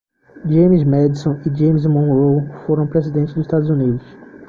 [0.49, 4.01] James Madison e James Monroe foram presidentes do Estados Unidos.